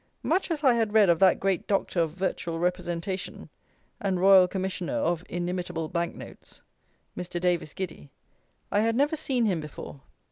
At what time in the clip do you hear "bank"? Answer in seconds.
5.89-6.15